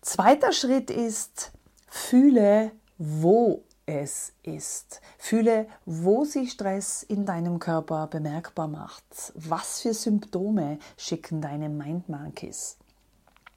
Zweiter 0.00 0.52
Schritt 0.52 0.90
ist, 0.90 1.52
fühle, 1.88 2.72
wo 2.98 3.64
es 3.86 4.32
ist. 4.42 5.00
Fühle, 5.18 5.68
wo 5.84 6.24
sich 6.24 6.52
Stress 6.52 7.02
in 7.02 7.24
deinem 7.24 7.58
Körper 7.58 8.06
bemerkbar 8.08 8.68
macht. 8.68 9.04
Was 9.34 9.80
für 9.80 9.94
Symptome 9.94 10.78
schicken 10.96 11.40
deine 11.40 11.68
Mindmonkeys? 11.68 12.76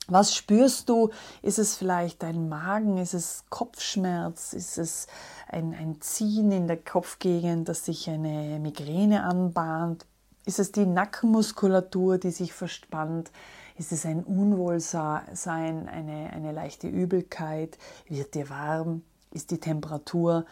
Was 0.07 0.35
spürst 0.35 0.89
du? 0.89 1.09
Ist 1.43 1.59
es 1.59 1.75
vielleicht 1.75 2.23
dein 2.23 2.49
Magen? 2.49 2.97
Ist 2.97 3.13
es 3.13 3.43
Kopfschmerz? 3.49 4.53
Ist 4.53 4.77
es 4.77 5.07
ein, 5.47 5.73
ein 5.73 6.01
Ziehen 6.01 6.51
in 6.51 6.67
der 6.67 6.77
Kopfgegend, 6.77 7.69
dass 7.69 7.85
sich 7.85 8.09
eine 8.09 8.59
Migräne 8.59 9.23
anbahnt? 9.23 10.05
Ist 10.49 10.57
es 10.57 10.71
die 10.71 10.87
Nackenmuskulatur, 10.87 12.17
die 12.17 12.31
sich 12.31 12.53
verspannt? 12.53 13.29
Ist 13.77 13.91
es 13.91 14.03
ein 14.03 14.23
Unwohlsein, 14.23 15.87
eine, 15.87 16.31
eine 16.33 16.51
leichte 16.53 16.87
Übelkeit? 16.87 17.77
Wird 18.07 18.33
dir 18.33 18.49
warm? 18.49 19.03
Ist 19.29 19.51
die 19.51 19.59
Temperatur 19.59 20.47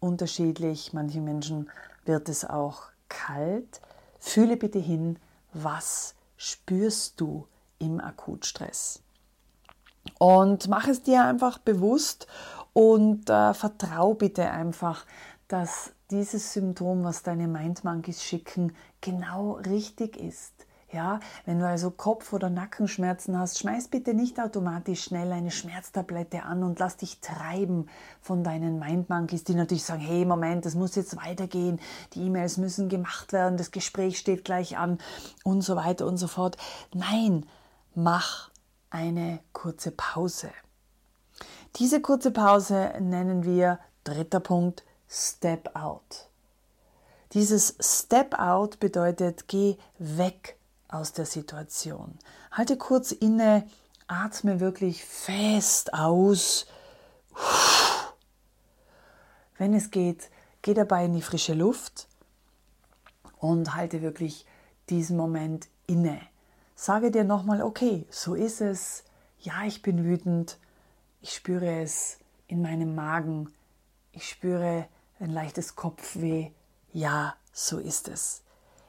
unterschiedlich? 0.00 0.94
Manchen 0.94 1.24
Menschen 1.24 1.70
wird 2.06 2.30
es 2.30 2.46
auch 2.46 2.84
kalt. 3.10 3.82
Fühle 4.18 4.56
bitte 4.56 4.78
hin, 4.78 5.18
was 5.52 6.14
spürst 6.38 7.20
du 7.20 7.46
im 7.78 8.00
Akutstress? 8.00 9.02
Und 10.18 10.66
mach 10.66 10.88
es 10.88 11.02
dir 11.02 11.26
einfach 11.26 11.58
bewusst 11.58 12.26
und 12.72 13.28
äh, 13.28 13.52
vertrau 13.52 14.14
bitte 14.14 14.50
einfach, 14.50 15.04
dass 15.46 15.92
dieses 16.10 16.54
Symptom, 16.54 17.04
was 17.04 17.22
deine 17.22 17.48
Mindmonkeys 17.48 18.22
schicken, 18.22 18.72
genau 19.02 19.52
richtig 19.52 20.16
ist. 20.16 20.66
Ja, 20.92 21.20
wenn 21.46 21.58
du 21.58 21.66
also 21.66 21.90
Kopf- 21.90 22.34
oder 22.34 22.50
Nackenschmerzen 22.50 23.38
hast, 23.38 23.58
schmeiß 23.58 23.88
bitte 23.88 24.12
nicht 24.12 24.38
automatisch 24.38 25.04
schnell 25.04 25.32
eine 25.32 25.50
Schmerztablette 25.50 26.42
an 26.42 26.62
und 26.62 26.78
lass 26.78 26.98
dich 26.98 27.20
treiben 27.20 27.88
von 28.20 28.44
deinen 28.44 28.78
Mindmonkeys, 28.78 29.44
die 29.44 29.54
natürlich 29.54 29.84
sagen, 29.84 30.02
hey, 30.02 30.26
Moment, 30.26 30.66
das 30.66 30.74
muss 30.74 30.94
jetzt 30.94 31.16
weitergehen, 31.16 31.80
die 32.12 32.26
E-Mails 32.26 32.58
müssen 32.58 32.90
gemacht 32.90 33.32
werden, 33.32 33.56
das 33.56 33.70
Gespräch 33.70 34.18
steht 34.18 34.44
gleich 34.44 34.76
an 34.76 34.98
und 35.44 35.62
so 35.62 35.76
weiter 35.76 36.06
und 36.06 36.18
so 36.18 36.26
fort. 36.26 36.58
Nein, 36.92 37.46
mach 37.94 38.50
eine 38.90 39.40
kurze 39.54 39.92
Pause. 39.92 40.50
Diese 41.76 42.02
kurze 42.02 42.32
Pause 42.32 42.92
nennen 43.00 43.44
wir 43.44 43.78
dritter 44.04 44.40
Punkt 44.40 44.84
Step 45.08 45.74
Out. 45.74 46.28
Dieses 47.32 47.76
Step 47.80 48.38
Out 48.38 48.78
bedeutet, 48.78 49.48
geh 49.48 49.76
weg 49.98 50.56
aus 50.88 51.12
der 51.12 51.24
Situation. 51.24 52.18
Halte 52.50 52.76
kurz 52.76 53.10
inne, 53.10 53.66
atme 54.06 54.60
wirklich 54.60 55.02
fest 55.04 55.94
aus. 55.94 56.66
Wenn 59.56 59.72
es 59.72 59.90
geht, 59.90 60.30
geh 60.60 60.74
dabei 60.74 61.06
in 61.06 61.14
die 61.14 61.22
frische 61.22 61.54
Luft 61.54 62.06
und 63.38 63.74
halte 63.74 64.02
wirklich 64.02 64.44
diesen 64.90 65.16
Moment 65.16 65.68
inne. 65.86 66.20
Sage 66.74 67.10
dir 67.10 67.24
nochmal, 67.24 67.62
okay, 67.62 68.06
so 68.10 68.34
ist 68.34 68.60
es. 68.60 69.04
Ja, 69.38 69.64
ich 69.64 69.80
bin 69.80 70.04
wütend. 70.04 70.58
Ich 71.22 71.32
spüre 71.32 71.80
es 71.80 72.18
in 72.46 72.60
meinem 72.60 72.94
Magen. 72.94 73.54
Ich 74.10 74.28
spüre 74.28 74.86
ein 75.18 75.30
leichtes 75.30 75.76
Kopfweh. 75.76 76.50
Ja, 76.92 77.36
so 77.52 77.78
ist 77.78 78.08
es. 78.08 78.42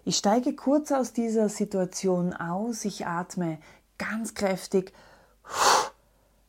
Ich 0.04 0.18
steige 0.18 0.56
kurz 0.56 0.92
aus 0.92 1.14
dieser 1.14 1.48
Situation 1.48 2.34
aus, 2.34 2.84
ich 2.84 3.08
atme 3.08 3.60
ganz 3.98 4.34
kräftig 4.34 4.94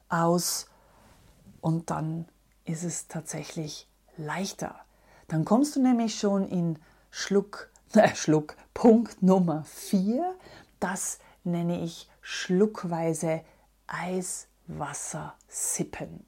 aus 0.08 0.66
und 1.60 1.90
dann 1.90 2.26
ist 2.64 2.82
es 2.82 3.06
tatsächlich 3.06 3.88
leichter. 4.16 4.74
Dann 5.28 5.44
kommst 5.44 5.76
du 5.76 5.82
nämlich 5.82 6.18
schon 6.18 6.48
in 6.48 6.80
Schluck, 7.10 7.70
äh, 7.94 8.14
Schluck, 8.16 8.56
Punkt 8.74 9.22
Nummer 9.22 9.64
4. 9.64 10.34
Das 10.80 11.20
nenne 11.44 11.84
ich 11.84 12.10
schluckweise 12.20 13.42
Eiswasser 13.86 15.34
sippen. 15.46 16.26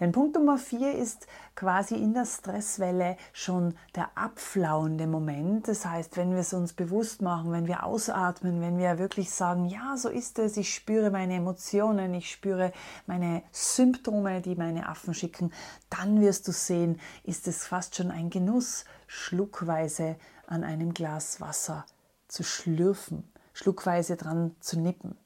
Denn 0.00 0.12
Punkt 0.12 0.36
Nummer 0.36 0.58
vier 0.58 0.94
ist 0.94 1.26
quasi 1.54 1.94
in 1.94 2.14
der 2.14 2.26
Stresswelle 2.26 3.16
schon 3.32 3.74
der 3.94 4.10
abflauende 4.14 5.06
Moment. 5.06 5.68
Das 5.68 5.86
heißt, 5.86 6.16
wenn 6.16 6.32
wir 6.32 6.40
es 6.40 6.52
uns 6.52 6.72
bewusst 6.72 7.22
machen, 7.22 7.52
wenn 7.52 7.66
wir 7.66 7.84
ausatmen, 7.84 8.60
wenn 8.60 8.78
wir 8.78 8.98
wirklich 8.98 9.30
sagen, 9.30 9.66
ja, 9.66 9.96
so 9.96 10.08
ist 10.08 10.38
es, 10.38 10.56
ich 10.56 10.74
spüre 10.74 11.10
meine 11.10 11.34
Emotionen, 11.34 12.14
ich 12.14 12.30
spüre 12.30 12.72
meine 13.06 13.42
Symptome, 13.52 14.40
die 14.40 14.54
meine 14.54 14.88
Affen 14.88 15.14
schicken, 15.14 15.52
dann 15.90 16.20
wirst 16.20 16.46
du 16.48 16.52
sehen, 16.52 17.00
ist 17.24 17.48
es 17.48 17.66
fast 17.66 17.96
schon 17.96 18.10
ein 18.10 18.30
Genuss, 18.30 18.84
schluckweise 19.06 20.16
an 20.46 20.64
einem 20.64 20.94
Glas 20.94 21.40
Wasser 21.40 21.86
zu 22.28 22.42
schlürfen, 22.42 23.24
schluckweise 23.52 24.16
dran 24.16 24.54
zu 24.60 24.78
nippen. 24.78 25.16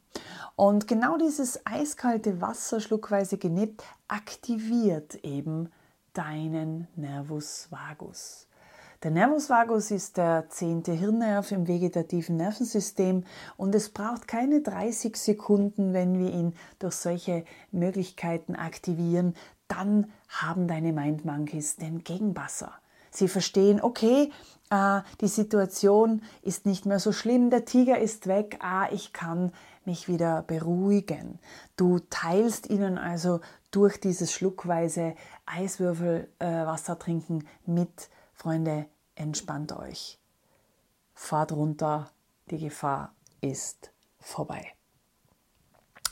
Und 0.56 0.86
genau 0.86 1.16
dieses 1.16 1.64
eiskalte 1.64 2.40
Wasser, 2.40 2.80
schluckweise 2.80 3.38
genippt, 3.38 3.82
aktiviert 4.08 5.14
eben 5.24 5.70
deinen 6.12 6.88
Nervus 6.96 7.68
vagus. 7.70 8.46
Der 9.02 9.10
Nervus 9.10 9.48
vagus 9.48 9.90
ist 9.90 10.18
der 10.18 10.50
zehnte 10.50 10.92
Hirnnerv 10.92 11.52
im 11.52 11.66
vegetativen 11.66 12.36
Nervensystem 12.36 13.24
und 13.56 13.74
es 13.74 13.88
braucht 13.88 14.28
keine 14.28 14.60
30 14.60 15.16
Sekunden, 15.16 15.94
wenn 15.94 16.18
wir 16.18 16.30
ihn 16.30 16.52
durch 16.78 16.96
solche 16.96 17.46
Möglichkeiten 17.72 18.54
aktivieren, 18.54 19.34
dann 19.68 20.12
haben 20.28 20.68
deine 20.68 20.92
Mind 20.92 21.24
Monkeys 21.24 21.76
den 21.76 22.04
Gegenbasser. 22.04 22.72
Sie 23.10 23.28
verstehen, 23.28 23.80
okay, 23.80 24.30
äh, 24.70 25.00
die 25.20 25.28
Situation 25.28 26.22
ist 26.42 26.66
nicht 26.66 26.86
mehr 26.86 26.98
so 26.98 27.12
schlimm, 27.12 27.50
der 27.50 27.64
Tiger 27.64 27.98
ist 27.98 28.26
weg, 28.26 28.58
ah, 28.60 28.88
ich 28.90 29.12
kann 29.12 29.52
mich 29.84 30.08
wieder 30.08 30.42
beruhigen. 30.42 31.38
Du 31.76 31.98
teilst 31.98 32.70
ihnen 32.70 32.98
also 32.98 33.40
durch 33.70 34.00
dieses 34.00 34.32
schluckweise 34.32 35.14
Eiswürfelwasser 35.46 36.92
äh, 36.94 36.98
trinken 36.98 37.46
mit, 37.66 38.10
Freunde, 38.32 38.86
entspannt 39.14 39.72
euch. 39.72 40.18
Fahrt 41.14 41.52
runter, 41.52 42.10
die 42.50 42.58
Gefahr 42.58 43.14
ist 43.40 43.92
vorbei. 44.18 44.79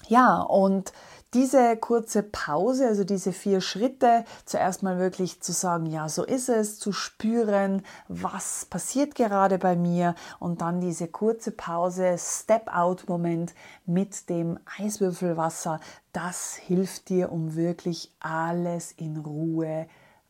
Ja, 0.08 0.40
und 0.40 0.94
diese 1.34 1.76
kurze 1.76 2.22
Pause, 2.22 2.86
also 2.86 3.04
diese 3.04 3.32
vier 3.32 3.60
Schritte, 3.60 4.24
zuerst 4.46 4.82
mal 4.82 4.98
wirklich 4.98 5.42
zu 5.42 5.52
sagen, 5.52 5.84
ja, 5.84 6.08
so 6.08 6.24
ist 6.24 6.48
es, 6.48 6.78
zu 6.78 6.92
spüren, 6.92 7.82
was 8.08 8.64
passiert 8.64 9.14
gerade 9.14 9.58
bei 9.58 9.76
mir 9.76 10.14
und 10.38 10.62
dann 10.62 10.80
diese 10.80 11.08
kurze 11.08 11.50
Pause, 11.50 12.16
Step-out-Moment 12.16 13.54
mit 13.84 14.30
dem 14.30 14.58
Eiswürfelwasser, 14.78 15.80
das 16.14 16.54
hilft 16.54 17.10
dir, 17.10 17.30
um 17.30 17.54
wirklich 17.54 18.10
alles 18.18 18.92
in 18.92 19.18
Ruhe 19.18 19.86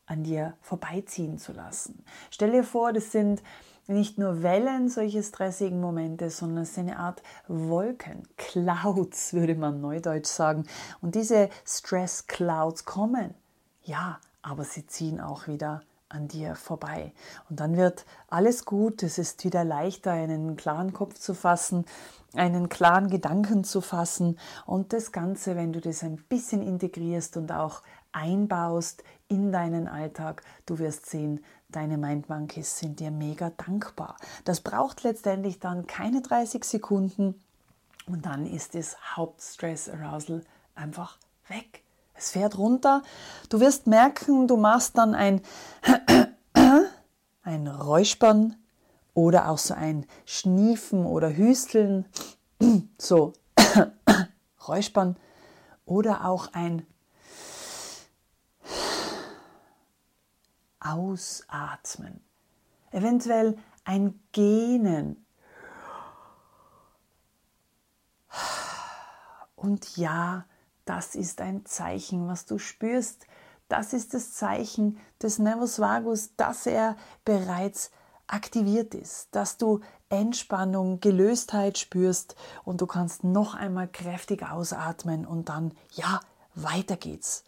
an 0.07 0.25
dir 0.25 0.55
vorbeiziehen 0.61 1.39
zu 1.39 1.53
lassen. 1.53 2.05
Stell 2.33 2.51
dir 2.51 2.65
vor, 2.65 2.93
das 2.93 3.13
sind 3.13 3.45
nicht 3.89 4.19
nur 4.19 4.43
Wellen 4.43 4.89
solche 4.89 5.23
stressigen 5.23 5.81
Momente, 5.81 6.31
sondern 6.31 6.63
es 6.63 6.71
ist 6.73 6.79
eine 6.79 6.99
Art 6.99 7.23
Wolken, 7.49 8.23
Clouds 8.37 9.33
würde 9.33 9.55
man 9.55 9.81
neudeutsch 9.81 10.29
sagen. 10.29 10.65
Und 11.01 11.15
diese 11.15 11.49
Stress 11.65 12.27
Clouds 12.27 12.85
kommen, 12.85 13.35
ja, 13.83 14.21
aber 14.43 14.65
sie 14.65 14.87
ziehen 14.87 15.21
auch 15.21 15.49
wieder 15.49 15.83
an 16.11 16.29
dir 16.29 16.55
vorbei. 16.55 17.13
Und 17.51 17.61
dann 17.61 17.77
wird 17.77 18.07
alles 18.29 18.65
gut, 18.65 19.03
es 19.03 19.19
ist 19.19 19.45
wieder 19.45 19.65
leichter, 19.65 20.13
einen 20.13 20.57
klaren 20.57 20.93
Kopf 20.93 21.15
zu 21.15 21.35
fassen, 21.35 21.85
einen 22.35 22.69
klaren 22.69 23.09
Gedanken 23.09 23.65
zu 23.65 23.81
fassen 23.81 24.39
und 24.67 24.93
das 24.93 25.13
Ganze, 25.13 25.57
wenn 25.57 25.73
du 25.73 25.81
das 25.81 26.03
ein 26.03 26.17
bisschen 26.29 26.63
integrierst 26.63 27.37
und 27.37 27.53
auch 27.53 27.83
einbaust 28.13 29.03
in 29.29 29.53
deinen 29.53 29.87
Alltag, 29.87 30.43
du 30.65 30.79
wirst 30.79 31.07
sehen, 31.07 31.45
deine 31.71 31.99
Mind 31.99 32.31
Monkeys 32.31 32.79
sind 32.79 32.99
dir 32.99 33.11
mega 33.11 33.51
dankbar. 33.51 34.17
Das 34.45 34.61
braucht 34.61 35.03
letztendlich 35.03 35.59
dann 35.59 35.87
keine 35.87 36.23
30 36.23 36.65
Sekunden 36.65 37.41
und 38.07 38.25
dann 38.25 38.47
ist 38.47 38.75
das 38.75 38.97
Hauptstress 39.17 39.91
Arousal 39.91 40.43
einfach 40.75 41.19
weg. 41.49 41.83
Es 42.15 42.31
fährt 42.31 42.57
runter. 42.57 43.03
Du 43.51 43.61
wirst 43.61 43.87
merken, 43.87 44.49
du 44.49 44.57
machst 44.57 44.97
dann 44.97 45.15
ein, 45.15 45.43
ein 47.43 47.67
Räuspern 47.67 48.57
oder 49.13 49.49
auch 49.51 49.59
so 49.59 49.75
ein 49.75 50.07
Schniefen 50.25 51.05
oder 51.05 51.37
Hüsteln. 51.37 52.07
So, 53.01 53.35
Räuspern 54.67 55.17
oder 55.87 56.25
auch 56.25 56.53
ein 56.55 56.85
Ausatmen. 60.81 62.21
Eventuell 62.91 63.59
ein 63.85 64.21
Gähnen. 64.33 65.25
Und 69.57 69.97
ja, 69.97 70.45
das 70.85 71.15
ist 71.15 71.41
ein 71.41 71.67
Zeichen, 71.67 72.29
was 72.29 72.47
du 72.47 72.59
spürst. 72.59 73.27
Das 73.69 73.93
ist 73.93 74.15
das 74.15 74.33
Zeichen 74.33 74.99
des 75.23 75.39
Nervus 75.39 75.79
vagus, 75.79 76.35
dass 76.37 76.67
er 76.67 76.97
bereits 77.25 77.91
aktiviert 78.27 78.95
ist, 78.95 79.29
dass 79.33 79.57
du 79.57 79.81
Entspannung, 80.11 81.01
Gelöstheit 81.01 81.79
spürst 81.79 82.37
und 82.65 82.81
du 82.81 82.87
kannst 82.87 83.25
noch 83.25 83.55
einmal 83.55 83.89
kräftig 83.89 84.43
ausatmen 84.43 85.27
und 85.27 85.49
dann, 85.49 85.73
ja, 85.93 86.21
weiter 86.55 86.97
geht's. 86.97 87.45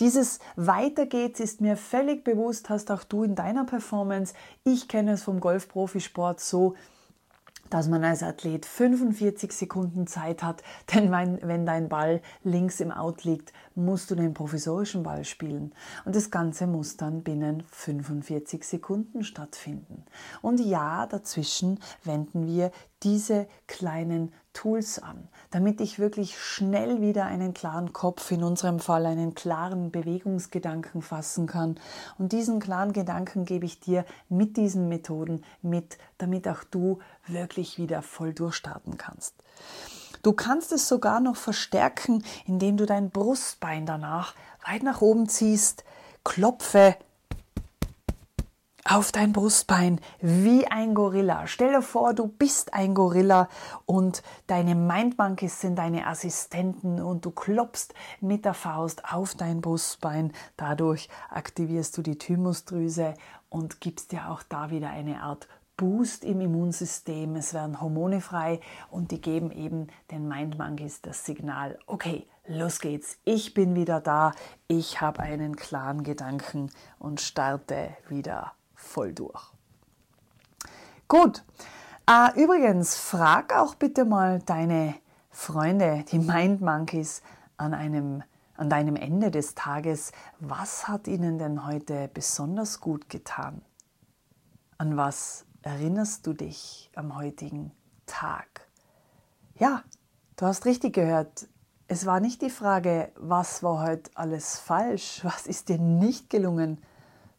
Dieses 0.00 0.38
Weiter 0.56 1.04
geht's 1.04 1.40
ist 1.40 1.60
mir 1.60 1.76
völlig 1.76 2.24
bewusst, 2.24 2.70
hast 2.70 2.90
auch 2.90 3.04
du 3.04 3.22
in 3.22 3.34
deiner 3.34 3.64
Performance. 3.64 4.32
Ich 4.64 4.88
kenne 4.88 5.12
es 5.12 5.22
vom 5.22 5.40
Golfprofisport 5.40 6.40
so, 6.40 6.74
dass 7.68 7.86
man 7.86 8.02
als 8.02 8.22
Athlet 8.22 8.64
45 8.66 9.52
Sekunden 9.52 10.06
Zeit 10.06 10.42
hat, 10.42 10.62
denn 10.94 11.10
wenn 11.12 11.66
dein 11.66 11.88
Ball 11.90 12.22
links 12.42 12.80
im 12.80 12.90
Out 12.90 13.24
liegt, 13.24 13.52
musst 13.74 14.10
du 14.10 14.14
den 14.14 14.32
provisorischen 14.32 15.02
Ball 15.02 15.24
spielen. 15.24 15.72
Und 16.04 16.16
das 16.16 16.30
Ganze 16.30 16.66
muss 16.66 16.96
dann 16.96 17.22
binnen 17.22 17.62
45 17.70 18.64
Sekunden 18.64 19.22
stattfinden. 19.22 20.04
Und 20.42 20.60
ja, 20.60 21.06
dazwischen 21.06 21.78
wenden 22.04 22.46
wir 22.46 22.72
diese 23.02 23.46
kleinen 23.66 24.32
Tools 24.52 24.98
an, 24.98 25.28
damit 25.50 25.80
ich 25.80 25.98
wirklich 25.98 26.38
schnell 26.38 27.00
wieder 27.00 27.26
einen 27.26 27.54
klaren 27.54 27.92
Kopf, 27.92 28.30
in 28.30 28.42
unserem 28.42 28.80
Fall 28.80 29.06
einen 29.06 29.34
klaren 29.34 29.90
Bewegungsgedanken 29.90 31.02
fassen 31.02 31.46
kann. 31.46 31.78
Und 32.18 32.32
diesen 32.32 32.60
klaren 32.60 32.92
Gedanken 32.92 33.44
gebe 33.44 33.64
ich 33.64 33.80
dir 33.80 34.04
mit 34.28 34.56
diesen 34.56 34.88
Methoden 34.88 35.44
mit, 35.62 35.98
damit 36.18 36.48
auch 36.48 36.64
du 36.64 36.98
wirklich 37.26 37.78
wieder 37.78 38.02
voll 38.02 38.34
durchstarten 38.34 38.98
kannst. 38.98 39.34
Du 40.22 40.32
kannst 40.32 40.72
es 40.72 40.88
sogar 40.88 41.20
noch 41.20 41.36
verstärken, 41.36 42.22
indem 42.44 42.76
du 42.76 42.84
dein 42.86 43.10
Brustbein 43.10 43.86
danach 43.86 44.34
weit 44.66 44.82
nach 44.82 45.00
oben 45.00 45.28
ziehst, 45.28 45.84
klopfe 46.24 46.96
auf 48.90 49.12
dein 49.12 49.32
Brustbein 49.32 50.00
wie 50.20 50.66
ein 50.66 50.94
Gorilla. 50.94 51.46
Stell 51.46 51.70
dir 51.70 51.82
vor, 51.82 52.12
du 52.12 52.26
bist 52.26 52.74
ein 52.74 52.92
Gorilla 52.92 53.48
und 53.86 54.24
deine 54.48 54.74
Mindmonkeys 54.74 55.60
sind 55.60 55.76
deine 55.76 56.08
Assistenten 56.08 57.00
und 57.00 57.24
du 57.24 57.30
klopfst 57.30 57.94
mit 58.20 58.44
der 58.44 58.54
Faust 58.54 59.04
auf 59.04 59.36
dein 59.36 59.60
Brustbein. 59.60 60.32
Dadurch 60.56 61.08
aktivierst 61.30 61.96
du 61.96 62.02
die 62.02 62.18
Thymusdrüse 62.18 63.14
und 63.48 63.80
gibst 63.80 64.10
dir 64.10 64.28
auch 64.28 64.42
da 64.42 64.70
wieder 64.70 64.90
eine 64.90 65.22
Art 65.22 65.46
Boost 65.76 66.24
im 66.24 66.40
Immunsystem. 66.40 67.36
Es 67.36 67.54
werden 67.54 67.80
Hormone 67.80 68.20
frei 68.20 68.58
und 68.90 69.12
die 69.12 69.20
geben 69.20 69.52
eben 69.52 69.86
den 70.10 70.26
Mindmonkeys 70.26 71.00
das 71.00 71.24
Signal, 71.24 71.78
okay, 71.86 72.26
los 72.48 72.80
geht's, 72.80 73.18
ich 73.24 73.54
bin 73.54 73.76
wieder 73.76 74.00
da, 74.00 74.32
ich 74.66 75.00
habe 75.00 75.20
einen 75.20 75.54
klaren 75.54 76.02
Gedanken 76.02 76.70
und 76.98 77.20
starte 77.20 77.90
wieder 78.08 78.52
voll 78.80 79.12
durch. 79.12 79.52
Gut. 81.08 81.44
Äh, 82.06 82.42
übrigens, 82.42 82.96
frag 82.96 83.54
auch 83.56 83.74
bitte 83.74 84.04
mal 84.04 84.40
deine 84.40 84.94
Freunde, 85.30 86.04
die 86.10 86.18
Mind 86.18 86.60
Monkeys, 86.60 87.22
an, 87.56 87.74
einem, 87.74 88.22
an 88.56 88.70
deinem 88.70 88.96
Ende 88.96 89.30
des 89.30 89.54
Tages, 89.54 90.12
was 90.40 90.88
hat 90.88 91.06
ihnen 91.06 91.38
denn 91.38 91.66
heute 91.66 92.08
besonders 92.12 92.80
gut 92.80 93.08
getan? 93.08 93.62
An 94.78 94.96
was 94.96 95.44
erinnerst 95.62 96.26
du 96.26 96.32
dich 96.32 96.90
am 96.94 97.16
heutigen 97.16 97.70
Tag? 98.06 98.66
Ja, 99.56 99.84
du 100.36 100.46
hast 100.46 100.64
richtig 100.64 100.94
gehört. 100.94 101.48
Es 101.86 102.06
war 102.06 102.20
nicht 102.20 102.40
die 102.40 102.50
Frage, 102.50 103.12
was 103.16 103.62
war 103.62 103.82
heute 103.82 104.10
alles 104.14 104.58
falsch, 104.58 105.20
was 105.22 105.46
ist 105.46 105.68
dir 105.68 105.78
nicht 105.78 106.30
gelungen, 106.30 106.80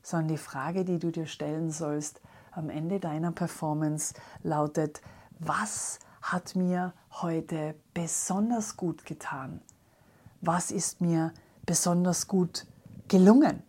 sondern 0.04 0.30
die 0.30 0.38
Frage, 0.38 0.86
die 0.86 1.00
du 1.00 1.12
dir 1.12 1.26
stellen 1.26 1.72
sollst 1.72 2.22
am 2.52 2.70
Ende 2.70 3.00
deiner 3.00 3.32
Performance 3.32 4.14
lautet, 4.44 5.02
was 5.40 6.00
hat 6.22 6.56
mir 6.56 6.94
heute 7.12 7.76
besonders 7.94 8.78
gut 8.78 9.06
getan? 9.06 9.62
Was 10.42 10.72
ist 10.72 11.02
mir 11.02 11.34
besonders 11.66 12.28
gut 12.28 12.68
gelungen? 13.08 13.64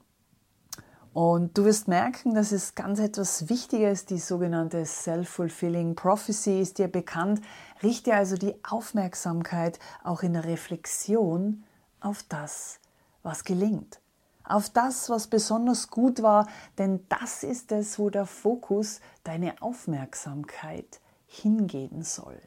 Und 1.14 1.58
du 1.58 1.64
wirst 1.64 1.88
merken, 1.88 2.34
dass 2.34 2.52
es 2.52 2.74
ganz 2.74 2.98
etwas 2.98 3.50
Wichtiges, 3.50 4.06
die 4.06 4.18
sogenannte 4.18 4.86
Self-Fulfilling 4.86 5.94
Prophecy 5.94 6.60
ist 6.60 6.78
dir 6.78 6.88
bekannt. 6.88 7.42
Richte 7.82 8.14
also 8.14 8.36
die 8.36 8.54
Aufmerksamkeit 8.64 9.78
auch 10.02 10.22
in 10.22 10.32
der 10.32 10.44
Reflexion 10.44 11.64
auf 12.00 12.22
das, 12.28 12.80
was 13.22 13.44
gelingt 13.44 14.01
auf 14.44 14.70
das, 14.70 15.08
was 15.10 15.26
besonders 15.26 15.88
gut 15.88 16.22
war, 16.22 16.46
denn 16.78 17.04
das 17.08 17.42
ist 17.42 17.72
es, 17.72 17.98
wo 17.98 18.10
der 18.10 18.26
Fokus, 18.26 19.00
deine 19.24 19.60
Aufmerksamkeit 19.62 21.00
hingehen 21.26 22.02
soll. 22.02 22.40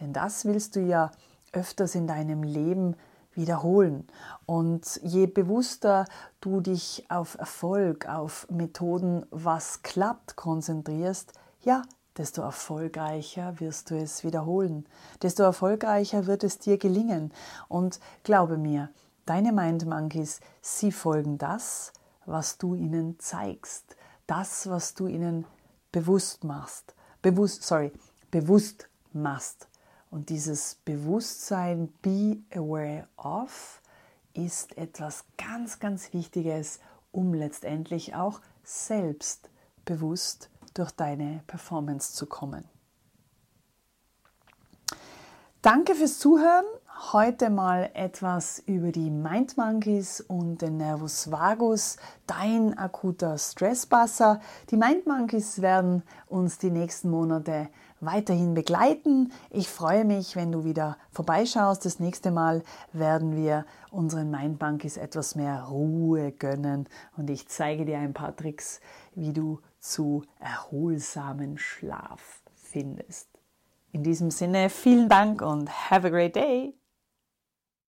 Denn 0.00 0.12
das 0.12 0.44
willst 0.44 0.76
du 0.76 0.80
ja 0.80 1.10
öfters 1.52 1.94
in 1.94 2.06
deinem 2.06 2.42
Leben 2.42 2.96
wiederholen. 3.36 4.06
Und 4.46 5.00
je 5.02 5.26
bewusster 5.26 6.06
du 6.40 6.60
dich 6.60 7.04
auf 7.08 7.38
Erfolg, 7.38 8.08
auf 8.08 8.46
Methoden, 8.50 9.26
was 9.30 9.82
klappt, 9.82 10.36
konzentrierst, 10.36 11.32
ja, 11.62 11.82
desto 12.16 12.42
erfolgreicher 12.42 13.60
wirst 13.60 13.90
du 13.90 13.96
es 13.96 14.24
wiederholen, 14.24 14.86
desto 15.22 15.42
erfolgreicher 15.42 16.26
wird 16.26 16.44
es 16.44 16.58
dir 16.58 16.78
gelingen. 16.78 17.32
Und 17.68 18.00
glaube 18.22 18.56
mir, 18.56 18.90
Deine 19.26 19.50
Mind 19.50 19.84
Monkeys, 19.86 20.38
sie 20.62 20.92
folgen 20.92 21.36
das, 21.36 21.92
was 22.26 22.58
du 22.58 22.76
ihnen 22.76 23.18
zeigst, 23.18 23.96
das, 24.28 24.68
was 24.68 24.94
du 24.94 25.08
ihnen 25.08 25.44
bewusst 25.90 26.44
machst, 26.44 26.94
bewusst, 27.22 27.64
sorry, 27.64 27.92
bewusst 28.30 28.88
machst. 29.12 29.68
Und 30.10 30.28
dieses 30.28 30.76
Bewusstsein, 30.84 31.92
be 32.02 32.38
aware 32.54 33.08
of, 33.16 33.82
ist 34.32 34.78
etwas 34.78 35.24
ganz, 35.36 35.80
ganz 35.80 36.12
Wichtiges, 36.12 36.78
um 37.10 37.34
letztendlich 37.34 38.14
auch 38.14 38.40
selbstbewusst 38.62 40.50
durch 40.74 40.92
deine 40.92 41.42
Performance 41.48 42.12
zu 42.12 42.26
kommen. 42.26 42.64
Danke 45.62 45.96
fürs 45.96 46.20
Zuhören 46.20 46.64
Heute 46.98 47.50
mal 47.50 47.90
etwas 47.92 48.58
über 48.58 48.90
die 48.90 49.10
Mind 49.10 49.58
Monkeys 49.58 50.22
und 50.22 50.62
den 50.62 50.78
Nervus 50.78 51.30
vagus, 51.30 51.98
dein 52.26 52.76
akuter 52.78 53.36
Stressbusser. 53.36 54.40
Die 54.70 54.78
Mind 54.78 55.06
Monkeys 55.06 55.60
werden 55.60 56.04
uns 56.26 56.56
die 56.56 56.70
nächsten 56.70 57.10
Monate 57.10 57.68
weiterhin 58.00 58.54
begleiten. 58.54 59.30
Ich 59.50 59.68
freue 59.68 60.06
mich, 60.06 60.36
wenn 60.36 60.50
du 60.50 60.64
wieder 60.64 60.96
vorbeischaust. 61.10 61.84
Das 61.84 62.00
nächste 62.00 62.30
Mal 62.30 62.62
werden 62.94 63.36
wir 63.36 63.66
unseren 63.90 64.30
Mind 64.30 64.58
Monkeys 64.60 64.96
etwas 64.96 65.34
mehr 65.34 65.64
Ruhe 65.64 66.32
gönnen 66.32 66.88
und 67.18 67.28
ich 67.28 67.46
zeige 67.46 67.84
dir 67.84 67.98
ein 67.98 68.14
paar 68.14 68.34
Tricks, 68.34 68.80
wie 69.14 69.34
du 69.34 69.60
zu 69.80 70.24
erholsamen 70.40 71.58
Schlaf 71.58 72.40
findest. 72.54 73.28
In 73.92 74.02
diesem 74.02 74.30
Sinne, 74.30 74.70
vielen 74.70 75.10
Dank 75.10 75.42
und 75.42 75.90
have 75.90 76.06
a 76.06 76.10
great 76.10 76.34
day. 76.34 76.74